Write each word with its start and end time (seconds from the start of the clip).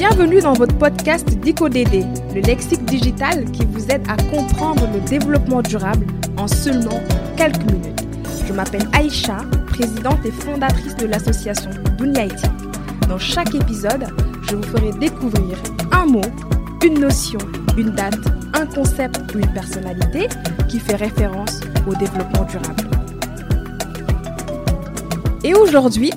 Bienvenue 0.00 0.40
dans 0.40 0.54
votre 0.54 0.78
podcast 0.78 1.28
DicoDD, 1.28 2.06
le 2.34 2.40
lexique 2.40 2.82
digital 2.86 3.44
qui 3.52 3.66
vous 3.66 3.84
aide 3.90 4.00
à 4.08 4.16
comprendre 4.34 4.88
le 4.94 5.00
développement 5.00 5.60
durable 5.60 6.06
en 6.38 6.48
seulement 6.48 7.02
quelques 7.36 7.70
minutes. 7.70 8.06
Je 8.48 8.54
m'appelle 8.54 8.88
Aïcha, 8.94 9.36
présidente 9.66 10.24
et 10.24 10.30
fondatrice 10.30 10.96
de 10.96 11.04
l'association 11.06 11.70
Dunia 11.98 12.28
Dans 13.10 13.18
chaque 13.18 13.54
épisode, 13.54 14.06
je 14.48 14.56
vous 14.56 14.62
ferai 14.62 14.90
découvrir 14.92 15.58
un 15.92 16.06
mot, 16.06 16.24
une 16.82 16.98
notion, 16.98 17.40
une 17.76 17.90
date, 17.90 18.16
un 18.54 18.64
concept 18.64 19.20
ou 19.34 19.40
une 19.40 19.52
personnalité 19.52 20.28
qui 20.66 20.80
fait 20.80 20.96
référence 20.96 21.60
au 21.86 21.94
développement 21.94 22.44
durable. 22.44 22.88
Et 25.44 25.52
aujourd'hui, 25.52 26.10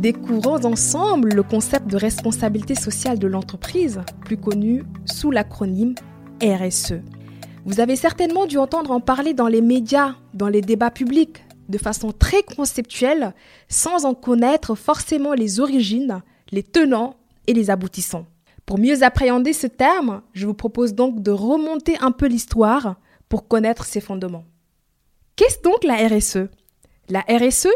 découvrons 0.00 0.64
ensemble 0.64 1.34
le 1.34 1.42
concept 1.42 1.86
de 1.86 1.98
responsabilité 1.98 2.74
sociale 2.74 3.18
de 3.18 3.26
l'entreprise, 3.26 4.00
plus 4.24 4.38
connu 4.38 4.82
sous 5.04 5.30
l'acronyme 5.30 5.94
RSE. 6.42 6.94
Vous 7.66 7.80
avez 7.80 7.96
certainement 7.96 8.46
dû 8.46 8.56
entendre 8.56 8.92
en 8.92 9.00
parler 9.00 9.34
dans 9.34 9.46
les 9.46 9.60
médias, 9.60 10.14
dans 10.32 10.48
les 10.48 10.62
débats 10.62 10.90
publics, 10.90 11.44
de 11.68 11.76
façon 11.76 12.12
très 12.12 12.42
conceptuelle, 12.42 13.34
sans 13.68 14.06
en 14.06 14.14
connaître 14.14 14.74
forcément 14.74 15.34
les 15.34 15.60
origines, 15.60 16.22
les 16.50 16.62
tenants 16.62 17.16
et 17.46 17.52
les 17.52 17.68
aboutissants. 17.68 18.26
Pour 18.64 18.78
mieux 18.78 19.02
appréhender 19.02 19.52
ce 19.52 19.66
terme, 19.66 20.22
je 20.32 20.46
vous 20.46 20.54
propose 20.54 20.94
donc 20.94 21.22
de 21.22 21.30
remonter 21.30 21.98
un 22.00 22.10
peu 22.10 22.26
l'histoire 22.26 22.96
pour 23.28 23.48
connaître 23.48 23.84
ses 23.84 24.00
fondements. 24.00 24.44
Qu'est-ce 25.36 25.60
donc 25.60 25.84
la 25.84 25.96
RSE 26.08 26.48
La 27.10 27.20
RSE, 27.28 27.68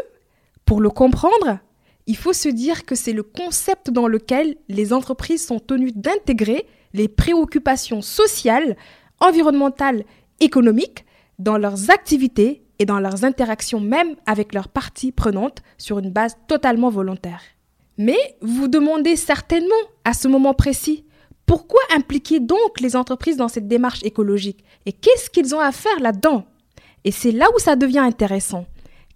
pour 0.65 0.81
le 0.81 0.89
comprendre, 0.89 1.59
il 2.07 2.17
faut 2.17 2.33
se 2.33 2.49
dire 2.49 2.85
que 2.85 2.95
c'est 2.95 3.13
le 3.13 3.23
concept 3.23 3.89
dans 3.89 4.07
lequel 4.07 4.55
les 4.69 4.93
entreprises 4.93 5.45
sont 5.45 5.59
tenues 5.59 5.91
d'intégrer 5.91 6.67
les 6.93 7.07
préoccupations 7.07 8.01
sociales, 8.01 8.77
environnementales, 9.19 10.03
économiques 10.39 11.05
dans 11.39 11.57
leurs 11.57 11.89
activités 11.89 12.63
et 12.79 12.85
dans 12.85 12.99
leurs 12.99 13.23
interactions 13.23 13.79
même 13.79 14.15
avec 14.25 14.53
leurs 14.53 14.67
parties 14.67 15.11
prenantes 15.11 15.63
sur 15.77 15.99
une 15.99 16.11
base 16.11 16.37
totalement 16.47 16.89
volontaire. 16.89 17.41
Mais 17.97 18.17
vous 18.41 18.67
demandez 18.67 19.15
certainement 19.15 19.73
à 20.03 20.13
ce 20.13 20.27
moment 20.27 20.53
précis, 20.53 21.05
pourquoi 21.45 21.81
impliquer 21.95 22.39
donc 22.39 22.79
les 22.81 22.95
entreprises 22.95 23.37
dans 23.37 23.47
cette 23.47 23.67
démarche 23.67 24.03
écologique 24.03 24.63
Et 24.85 24.91
qu'est-ce 24.91 25.29
qu'ils 25.29 25.55
ont 25.55 25.59
à 25.59 25.71
faire 25.71 25.99
là-dedans? 25.99 26.45
Et 27.03 27.11
c'est 27.11 27.31
là 27.31 27.47
où 27.55 27.59
ça 27.59 27.75
devient 27.75 27.99
intéressant. 27.99 28.65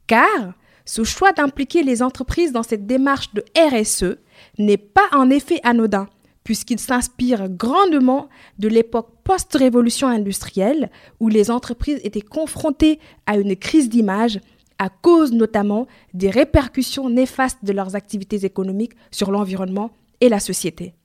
Car 0.08 0.54
ce 0.90 1.04
choix 1.04 1.34
d'impliquer 1.34 1.84
les 1.84 2.02
entreprises 2.02 2.52
dans 2.52 2.64
cette 2.64 2.88
démarche 2.88 3.32
de 3.36 3.46
RSE 3.56 4.18
n'est 4.58 4.78
pas 4.78 5.08
en 5.12 5.30
effet 5.30 5.60
anodin, 5.62 6.08
puisqu'il 6.44 6.80
s'inspire 6.80 7.48
grandement 7.48 8.28
de 8.58 8.68
l'époque 8.70 9.12
post-révolution 9.24 10.08
industrielle, 10.08 10.90
où 11.20 11.30
les 11.30 11.52
entreprises 11.52 12.00
étaient 12.04 12.22
confrontées 12.22 12.98
à 13.28 13.38
une 13.38 13.56
crise 13.56 13.88
d'image 13.88 14.40
à 14.80 14.90
cause 14.90 15.32
notamment 15.32 15.86
des 16.16 16.32
répercussions 16.32 17.08
néfastes 17.08 17.64
de 17.64 17.72
leurs 17.72 17.96
activités 17.96 18.44
économiques 18.44 18.94
sur 19.12 19.30
l'environnement 19.30 19.92
et 20.22 20.30
la 20.30 20.40
société. 20.40 20.96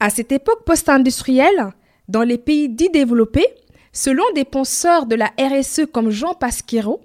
À 0.00 0.10
cette 0.10 0.32
époque 0.32 0.64
post-industrielle, 0.64 1.68
dans 2.08 2.24
les 2.24 2.38
pays 2.38 2.68
dits 2.68 2.90
développés, 2.90 3.46
selon 3.92 4.24
des 4.34 4.44
penseurs 4.44 5.06
de 5.06 5.14
la 5.14 5.30
RSE 5.38 5.82
comme 5.92 6.10
Jean 6.10 6.34
Pasquero, 6.34 7.00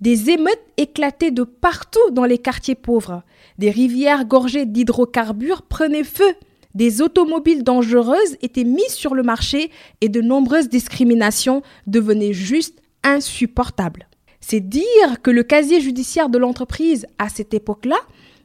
des 0.00 0.30
émeutes 0.30 0.62
éclataient 0.76 1.30
de 1.30 1.42
partout 1.42 2.10
dans 2.12 2.24
les 2.24 2.38
quartiers 2.38 2.74
pauvres. 2.74 3.22
Des 3.58 3.70
rivières 3.70 4.24
gorgées 4.24 4.66
d'hydrocarbures 4.66 5.62
prenaient 5.62 6.04
feu. 6.04 6.34
Des 6.74 7.02
automobiles 7.02 7.64
dangereuses 7.64 8.36
étaient 8.42 8.64
mises 8.64 8.94
sur 8.94 9.14
le 9.14 9.22
marché 9.22 9.70
et 10.00 10.08
de 10.08 10.20
nombreuses 10.20 10.68
discriminations 10.68 11.62
devenaient 11.86 12.32
juste 12.32 12.80
insupportables. 13.02 14.08
C'est 14.40 14.60
dire 14.60 15.20
que 15.22 15.30
le 15.30 15.42
casier 15.42 15.80
judiciaire 15.80 16.28
de 16.28 16.38
l'entreprise 16.38 17.06
à 17.18 17.28
cette 17.28 17.52
époque-là 17.52 17.98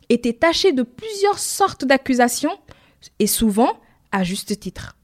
était 0.09 0.33
taché 0.33 0.73
de 0.73 0.83
plusieurs 0.83 1.39
sortes 1.39 1.85
d'accusations 1.85 2.57
et 3.19 3.27
souvent 3.27 3.73
à 4.11 4.23
juste 4.23 4.59
titre. 4.59 4.97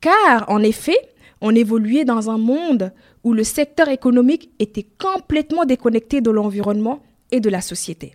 Car, 0.00 0.44
en 0.48 0.62
effet, 0.62 0.98
on 1.40 1.54
évoluait 1.54 2.04
dans 2.04 2.30
un 2.30 2.38
monde 2.38 2.92
où 3.24 3.32
le 3.32 3.42
secteur 3.42 3.88
économique 3.88 4.50
était 4.58 4.86
complètement 4.98 5.64
déconnecté 5.64 6.20
de 6.20 6.30
l'environnement 6.30 7.02
et 7.30 7.40
de 7.40 7.50
la 7.50 7.60
société. 7.60 8.14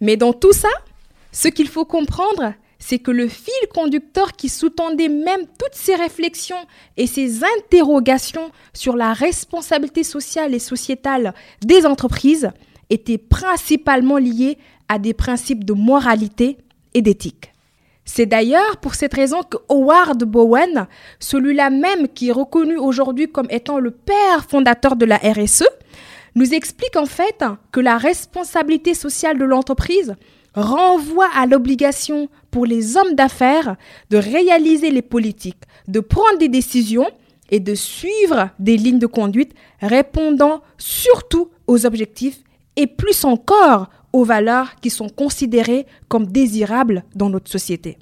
Mais 0.00 0.16
dans 0.16 0.32
tout 0.32 0.52
ça, 0.52 0.68
ce 1.32 1.48
qu'il 1.48 1.68
faut 1.68 1.86
comprendre, 1.86 2.54
c'est 2.78 2.98
que 2.98 3.10
le 3.10 3.28
fil 3.28 3.52
conducteur 3.72 4.32
qui 4.32 4.48
sous-tendait 4.48 5.08
même 5.08 5.46
toutes 5.58 5.74
ces 5.74 5.94
réflexions 5.94 6.66
et 6.96 7.06
ces 7.06 7.42
interrogations 7.44 8.50
sur 8.74 8.96
la 8.96 9.12
responsabilité 9.12 10.02
sociale 10.02 10.54
et 10.54 10.58
sociétale 10.58 11.32
des 11.64 11.86
entreprises 11.86 12.50
était 12.90 13.18
principalement 13.18 14.18
lié 14.18 14.58
à 14.88 14.98
des 14.98 15.14
principes 15.14 15.64
de 15.64 15.72
moralité 15.72 16.58
et 16.92 17.00
d'éthique. 17.00 17.51
C'est 18.04 18.26
d'ailleurs 18.26 18.78
pour 18.78 18.94
cette 18.94 19.14
raison 19.14 19.42
que 19.42 19.56
Howard 19.68 20.24
Bowen, 20.24 20.86
celui-là 21.20 21.70
même 21.70 22.08
qui 22.08 22.28
est 22.28 22.32
reconnu 22.32 22.76
aujourd'hui 22.76 23.28
comme 23.30 23.46
étant 23.50 23.78
le 23.78 23.90
père 23.90 24.44
fondateur 24.48 24.96
de 24.96 25.04
la 25.04 25.18
RSE, 25.18 25.68
nous 26.34 26.54
explique 26.54 26.96
en 26.96 27.06
fait 27.06 27.44
que 27.70 27.80
la 27.80 27.98
responsabilité 27.98 28.94
sociale 28.94 29.38
de 29.38 29.44
l'entreprise 29.44 30.14
renvoie 30.54 31.28
à 31.34 31.46
l'obligation 31.46 32.28
pour 32.50 32.66
les 32.66 32.96
hommes 32.96 33.14
d'affaires 33.14 33.76
de 34.10 34.18
réaliser 34.18 34.90
les 34.90 35.02
politiques, 35.02 35.62
de 35.88 36.00
prendre 36.00 36.38
des 36.38 36.48
décisions 36.48 37.08
et 37.50 37.60
de 37.60 37.74
suivre 37.74 38.50
des 38.58 38.76
lignes 38.76 38.98
de 38.98 39.06
conduite 39.06 39.52
répondant 39.80 40.62
surtout 40.78 41.50
aux 41.66 41.86
objectifs 41.86 42.40
et 42.76 42.86
plus 42.86 43.24
encore 43.24 43.88
aux 44.12 44.24
valeurs 44.24 44.76
qui 44.80 44.90
sont 44.90 45.08
considérées 45.08 45.86
comme 46.08 46.26
désirables 46.26 47.04
dans 47.14 47.30
notre 47.30 47.50
société. 47.50 47.98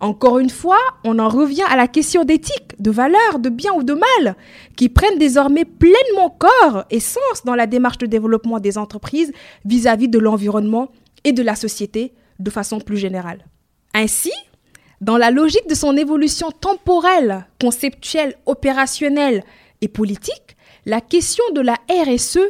Encore 0.00 0.38
une 0.38 0.50
fois, 0.50 0.78
on 1.04 1.18
en 1.18 1.28
revient 1.28 1.64
à 1.68 1.76
la 1.76 1.88
question 1.88 2.24
d'éthique, 2.24 2.80
de 2.80 2.90
valeurs, 2.90 3.40
de 3.40 3.48
bien 3.48 3.72
ou 3.72 3.82
de 3.82 3.94
mal, 3.94 4.36
qui 4.76 4.88
prennent 4.88 5.18
désormais 5.18 5.64
pleinement 5.64 6.30
corps 6.30 6.84
et 6.90 7.00
sens 7.00 7.44
dans 7.44 7.56
la 7.56 7.66
démarche 7.66 7.98
de 7.98 8.06
développement 8.06 8.60
des 8.60 8.78
entreprises 8.78 9.32
vis-à-vis 9.64 10.08
de 10.08 10.20
l'environnement 10.20 10.92
et 11.24 11.32
de 11.32 11.42
la 11.42 11.56
société 11.56 12.12
de 12.38 12.50
façon 12.50 12.78
plus 12.78 12.96
générale. 12.96 13.44
Ainsi, 13.92 14.32
dans 15.00 15.16
la 15.16 15.32
logique 15.32 15.68
de 15.68 15.74
son 15.74 15.96
évolution 15.96 16.52
temporelle, 16.52 17.46
conceptuelle, 17.60 18.34
opérationnelle 18.46 19.42
et 19.80 19.88
politique, 19.88 20.56
la 20.88 21.02
question 21.02 21.44
de 21.52 21.60
la 21.60 21.76
RSE 21.90 22.40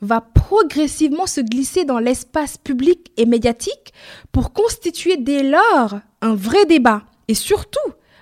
va 0.00 0.20
progressivement 0.20 1.26
se 1.26 1.40
glisser 1.40 1.84
dans 1.84 1.98
l'espace 1.98 2.56
public 2.56 3.10
et 3.16 3.26
médiatique 3.26 3.92
pour 4.30 4.52
constituer 4.52 5.16
dès 5.16 5.42
lors 5.42 5.98
un 6.20 6.36
vrai 6.36 6.64
débat 6.64 7.02
et 7.26 7.34
surtout 7.34 7.80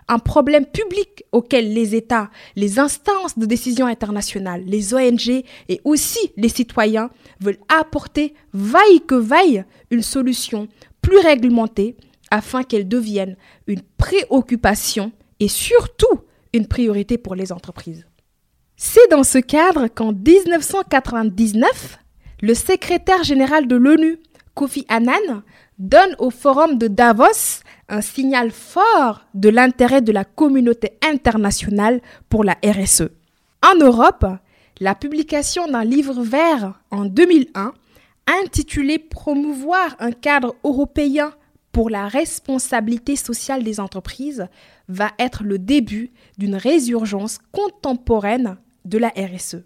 un 0.08 0.18
problème 0.18 0.64
public 0.64 1.24
auquel 1.30 1.74
les 1.74 1.94
États, 1.94 2.30
les 2.54 2.78
instances 2.78 3.38
de 3.38 3.44
décision 3.44 3.86
internationales, 3.86 4.62
les 4.64 4.94
ONG 4.94 5.44
et 5.68 5.80
aussi 5.84 6.32
les 6.38 6.48
citoyens 6.48 7.10
veulent 7.40 7.58
apporter, 7.68 8.32
vaille 8.54 9.02
que 9.06 9.14
vaille, 9.14 9.64
une 9.90 10.02
solution 10.02 10.68
plus 11.02 11.18
réglementée 11.18 11.96
afin 12.30 12.62
qu'elle 12.62 12.88
devienne 12.88 13.36
une 13.66 13.82
préoccupation 13.98 15.12
et 15.38 15.48
surtout 15.48 16.22
une 16.54 16.66
priorité 16.66 17.18
pour 17.18 17.34
les 17.34 17.52
entreprises. 17.52 18.06
C'est 19.06 19.14
dans 19.14 19.22
ce 19.22 19.38
cadre 19.38 19.86
qu'en 19.86 20.12
1999, 20.12 21.98
le 22.40 22.54
secrétaire 22.54 23.22
général 23.22 23.68
de 23.68 23.76
l'ONU, 23.76 24.18
Kofi 24.54 24.84
Annan, 24.88 25.44
donne 25.78 26.16
au 26.18 26.30
forum 26.30 26.76
de 26.76 26.88
Davos 26.88 27.62
un 27.88 28.00
signal 28.00 28.50
fort 28.50 29.24
de 29.34 29.48
l'intérêt 29.48 30.02
de 30.02 30.10
la 30.10 30.24
communauté 30.24 30.98
internationale 31.08 32.00
pour 32.28 32.42
la 32.42 32.56
RSE. 32.64 33.10
En 33.62 33.76
Europe, 33.78 34.26
la 34.80 34.96
publication 34.96 35.68
d'un 35.68 35.84
livre 35.84 36.22
vert 36.22 36.80
en 36.90 37.04
2001 37.04 37.74
intitulé 38.42 38.98
Promouvoir 38.98 39.94
un 40.00 40.10
cadre 40.10 40.56
européen 40.64 41.32
pour 41.70 41.90
la 41.90 42.08
responsabilité 42.08 43.14
sociale 43.14 43.62
des 43.62 43.78
entreprises 43.78 44.48
va 44.88 45.12
être 45.20 45.44
le 45.44 45.60
début 45.60 46.10
d'une 46.38 46.56
résurgence 46.56 47.38
contemporaine 47.52 48.56
de 48.86 48.98
la 48.98 49.08
RSE. 49.08 49.56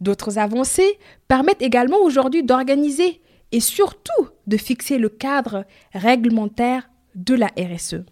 D'autres 0.00 0.38
avancées 0.38 0.98
permettent 1.28 1.62
également 1.62 1.98
aujourd'hui 2.02 2.42
d'organiser 2.42 3.20
et 3.52 3.60
surtout 3.60 4.28
de 4.46 4.56
fixer 4.56 4.98
le 4.98 5.08
cadre 5.08 5.64
réglementaire 5.92 6.88
de 7.14 7.34
la 7.34 7.48
RSE. 7.58 8.04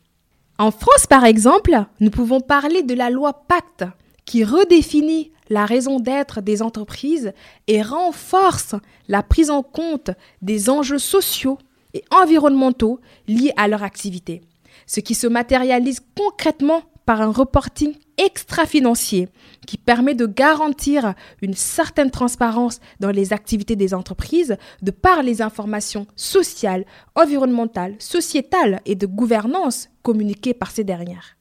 En 0.58 0.70
France, 0.70 1.06
par 1.08 1.24
exemple, 1.24 1.84
nous 2.00 2.10
pouvons 2.10 2.40
parler 2.40 2.82
de 2.82 2.94
la 2.94 3.08
loi 3.08 3.32
Pacte 3.48 3.84
qui 4.26 4.44
redéfinit 4.44 5.32
la 5.48 5.64
raison 5.64 5.98
d'être 5.98 6.42
des 6.42 6.62
entreprises 6.62 7.32
et 7.66 7.82
renforce 7.82 8.76
la 9.08 9.22
prise 9.22 9.50
en 9.50 9.62
compte 9.62 10.10
des 10.42 10.70
enjeux 10.70 10.98
sociaux 10.98 11.58
et 11.94 12.04
environnementaux 12.10 13.00
liés 13.26 13.52
à 13.56 13.66
leur 13.66 13.82
activité. 13.82 14.42
ce 14.86 15.00
qui 15.00 15.14
se 15.14 15.26
matérialise 15.26 16.00
concrètement 16.16 16.82
par 17.10 17.22
un 17.22 17.32
reporting 17.32 17.96
extra-financier 18.18 19.30
qui 19.66 19.76
permet 19.76 20.14
de 20.14 20.26
garantir 20.26 21.14
une 21.42 21.54
certaine 21.54 22.12
transparence 22.12 22.78
dans 23.00 23.10
les 23.10 23.32
activités 23.32 23.74
des 23.74 23.94
entreprises 23.94 24.56
de 24.80 24.92
par 24.92 25.24
les 25.24 25.42
informations 25.42 26.06
sociales, 26.14 26.86
environnementales, 27.16 27.96
sociétales 27.98 28.80
et 28.86 28.94
de 28.94 29.06
gouvernance 29.06 29.88
communiquées 30.02 30.54
par 30.54 30.70
ces 30.70 30.84
dernières. 30.84 31.36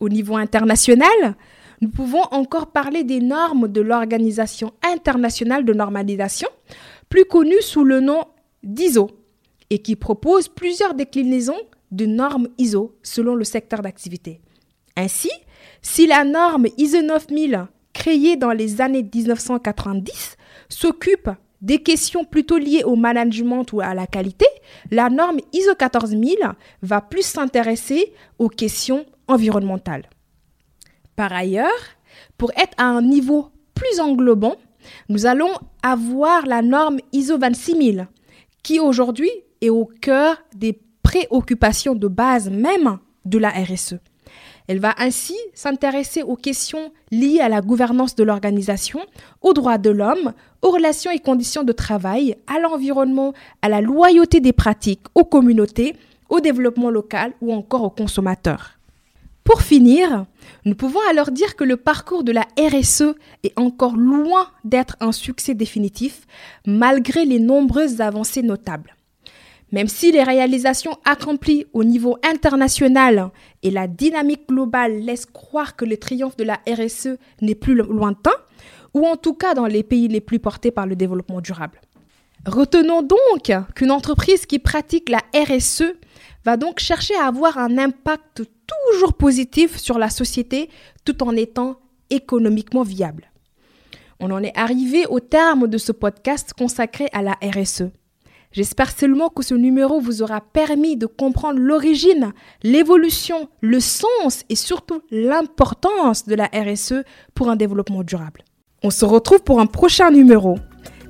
Au 0.00 0.08
niveau 0.08 0.34
international, 0.34 1.36
nous 1.80 1.90
pouvons 1.90 2.24
encore 2.32 2.72
parler 2.72 3.04
des 3.04 3.20
normes 3.20 3.68
de 3.68 3.80
l'Organisation 3.80 4.72
internationale 4.82 5.64
de 5.64 5.74
normalisation, 5.74 6.48
plus 7.08 7.24
connue 7.24 7.62
sous 7.62 7.84
le 7.84 8.00
nom 8.00 8.24
d'ISO, 8.64 9.12
et 9.70 9.78
qui 9.78 9.94
propose 9.94 10.48
plusieurs 10.48 10.94
déclinaisons 10.94 11.60
de 11.92 12.04
normes 12.04 12.48
ISO 12.58 12.96
selon 13.04 13.36
le 13.36 13.44
secteur 13.44 13.80
d'activité. 13.80 14.40
Ainsi, 14.98 15.30
si 15.80 16.08
la 16.08 16.24
norme 16.24 16.66
ISO 16.76 17.02
9000, 17.02 17.66
créée 17.92 18.36
dans 18.36 18.50
les 18.50 18.80
années 18.80 19.04
1990, 19.04 20.36
s'occupe 20.68 21.30
des 21.62 21.78
questions 21.84 22.24
plutôt 22.24 22.58
liées 22.58 22.82
au 22.82 22.96
management 22.96 23.72
ou 23.72 23.80
à 23.80 23.94
la 23.94 24.08
qualité, 24.08 24.46
la 24.90 25.08
norme 25.08 25.38
ISO 25.52 25.76
14000 25.76 26.36
va 26.82 27.00
plus 27.00 27.22
s'intéresser 27.22 28.12
aux 28.40 28.48
questions 28.48 29.06
environnementales. 29.28 30.10
Par 31.14 31.32
ailleurs, 31.32 31.68
pour 32.36 32.50
être 32.52 32.74
à 32.76 32.86
un 32.86 33.02
niveau 33.02 33.50
plus 33.74 34.00
englobant, 34.00 34.56
nous 35.08 35.26
allons 35.26 35.52
avoir 35.80 36.44
la 36.44 36.60
norme 36.60 36.98
ISO 37.12 37.38
26000 37.38 38.08
qui 38.64 38.80
aujourd'hui 38.80 39.30
est 39.60 39.70
au 39.70 39.88
cœur 40.00 40.42
des 40.56 40.80
préoccupations 41.04 41.94
de 41.94 42.08
base 42.08 42.50
même 42.50 42.98
de 43.24 43.38
la 43.38 43.50
RSE. 43.50 43.98
Elle 44.68 44.80
va 44.80 44.94
ainsi 44.98 45.34
s'intéresser 45.54 46.22
aux 46.22 46.36
questions 46.36 46.92
liées 47.10 47.40
à 47.40 47.48
la 47.48 47.62
gouvernance 47.62 48.14
de 48.14 48.22
l'organisation, 48.22 49.00
aux 49.40 49.54
droits 49.54 49.78
de 49.78 49.88
l'homme, 49.88 50.34
aux 50.60 50.70
relations 50.70 51.10
et 51.10 51.18
conditions 51.18 51.64
de 51.64 51.72
travail, 51.72 52.36
à 52.46 52.58
l'environnement, 52.58 53.32
à 53.62 53.70
la 53.70 53.80
loyauté 53.80 54.40
des 54.40 54.52
pratiques, 54.52 55.06
aux 55.14 55.24
communautés, 55.24 55.96
au 56.28 56.40
développement 56.40 56.90
local 56.90 57.32
ou 57.40 57.54
encore 57.54 57.82
aux 57.82 57.90
consommateurs. 57.90 58.72
Pour 59.42 59.62
finir, 59.62 60.26
nous 60.66 60.74
pouvons 60.74 61.00
alors 61.08 61.30
dire 61.30 61.56
que 61.56 61.64
le 61.64 61.78
parcours 61.78 62.22
de 62.22 62.32
la 62.32 62.44
RSE 62.58 63.14
est 63.44 63.58
encore 63.58 63.96
loin 63.96 64.48
d'être 64.64 64.98
un 65.00 65.12
succès 65.12 65.54
définitif, 65.54 66.26
malgré 66.66 67.24
les 67.24 67.40
nombreuses 67.40 68.02
avancées 68.02 68.42
notables. 68.42 68.97
Même 69.70 69.88
si 69.88 70.12
les 70.12 70.22
réalisations 70.22 70.96
accomplies 71.04 71.66
au 71.74 71.84
niveau 71.84 72.16
international 72.22 73.30
et 73.62 73.70
la 73.70 73.86
dynamique 73.86 74.48
globale 74.48 75.00
laissent 75.00 75.26
croire 75.26 75.76
que 75.76 75.84
le 75.84 75.98
triomphe 75.98 76.36
de 76.36 76.44
la 76.44 76.60
RSE 76.66 77.18
n'est 77.42 77.54
plus 77.54 77.74
lointain, 77.74 78.32
ou 78.94 79.06
en 79.06 79.16
tout 79.16 79.34
cas 79.34 79.54
dans 79.54 79.66
les 79.66 79.82
pays 79.82 80.08
les 80.08 80.22
plus 80.22 80.38
portés 80.38 80.70
par 80.70 80.86
le 80.86 80.96
développement 80.96 81.40
durable. 81.40 81.80
Retenons 82.46 83.02
donc 83.02 83.52
qu'une 83.74 83.90
entreprise 83.90 84.46
qui 84.46 84.58
pratique 84.58 85.10
la 85.10 85.22
RSE 85.34 85.92
va 86.44 86.56
donc 86.56 86.78
chercher 86.78 87.14
à 87.16 87.26
avoir 87.26 87.58
un 87.58 87.76
impact 87.76 88.44
toujours 88.66 89.14
positif 89.14 89.76
sur 89.76 89.98
la 89.98 90.08
société 90.08 90.70
tout 91.04 91.22
en 91.22 91.36
étant 91.36 91.78
économiquement 92.10 92.84
viable. 92.84 93.30
On 94.20 94.30
en 94.30 94.42
est 94.42 94.56
arrivé 94.56 95.04
au 95.06 95.20
terme 95.20 95.68
de 95.68 95.78
ce 95.78 95.92
podcast 95.92 96.54
consacré 96.54 97.08
à 97.12 97.22
la 97.22 97.36
RSE. 97.42 97.90
J'espère 98.50 98.90
seulement 98.90 99.28
que 99.28 99.42
ce 99.42 99.54
numéro 99.54 100.00
vous 100.00 100.22
aura 100.22 100.40
permis 100.40 100.96
de 100.96 101.06
comprendre 101.06 101.58
l'origine, 101.58 102.32
l'évolution, 102.62 103.48
le 103.60 103.78
sens 103.78 104.44
et 104.48 104.56
surtout 104.56 105.02
l'importance 105.10 106.26
de 106.26 106.34
la 106.34 106.46
RSE 106.46 107.04
pour 107.34 107.50
un 107.50 107.56
développement 107.56 108.02
durable. 108.02 108.42
On 108.82 108.90
se 108.90 109.04
retrouve 109.04 109.42
pour 109.42 109.60
un 109.60 109.66
prochain 109.66 110.10
numéro. 110.10 110.56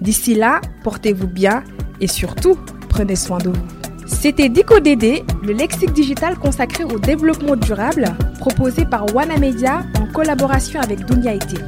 D'ici 0.00 0.34
là, 0.34 0.60
portez-vous 0.82 1.28
bien 1.28 1.62
et 2.00 2.08
surtout, 2.08 2.58
prenez 2.88 3.16
soin 3.16 3.38
de 3.38 3.50
vous. 3.50 3.78
C'était 4.06 4.48
DécoDD, 4.48 5.22
le 5.42 5.52
lexique 5.52 5.92
digital 5.92 6.38
consacré 6.38 6.82
au 6.82 6.98
développement 6.98 7.56
durable, 7.56 8.16
proposé 8.40 8.84
par 8.84 9.06
Media 9.38 9.82
en 10.00 10.06
collaboration 10.12 10.80
avec 10.80 11.04
Dunia 11.04 11.34
IT. 11.34 11.60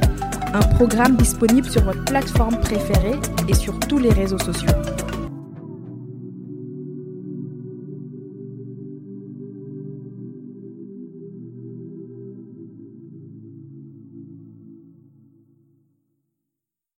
Un 0.53 0.59
programme 0.75 1.15
disponible 1.15 1.69
sur 1.69 1.83
votre 1.83 2.03
plateforme 2.03 2.59
préférée 2.59 3.19
et 3.47 3.53
sur 3.53 3.79
tous 3.79 3.99
les 3.99 4.09
réseaux 4.09 4.39
sociaux. 4.39 4.67